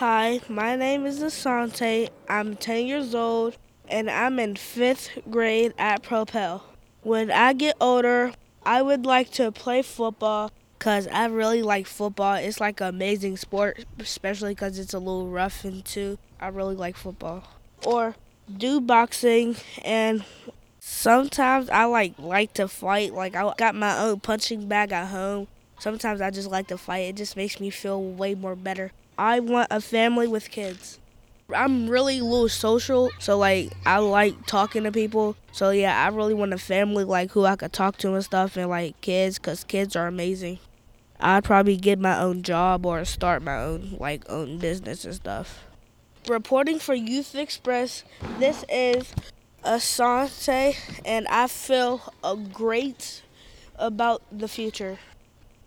[0.00, 2.10] Hi, my name is Asantae.
[2.28, 3.56] I'm 10 years old
[3.88, 6.62] and I'm in fifth grade at Propel.
[7.00, 8.32] When I get older,
[8.62, 12.34] I would like to play football because I really like football.
[12.34, 16.18] It's like an amazing sport, especially because it's a little rough and too.
[16.38, 17.44] I really like football.
[17.86, 18.16] Or
[18.54, 20.26] do boxing and
[20.78, 23.14] sometimes I like like to fight.
[23.14, 25.48] Like I got my own punching bag at home.
[25.78, 27.08] Sometimes I just like to fight.
[27.08, 28.92] It just makes me feel way more better.
[29.18, 30.98] I want a family with kids.
[31.54, 35.36] I'm really little social, so like I like talking to people.
[35.52, 38.56] So yeah, I really want a family like who I could talk to and stuff,
[38.56, 40.58] and like kids, cause kids are amazing.
[41.20, 45.64] I'd probably get my own job or start my own like own business and stuff.
[46.26, 48.02] Reporting for Youth Express,
[48.40, 49.14] this is
[49.64, 53.22] Asantae, and I feel a great
[53.78, 54.98] about the future.